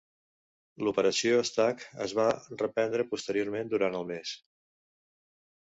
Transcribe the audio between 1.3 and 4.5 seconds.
Stack es va reprendre posteriorment durant el mes.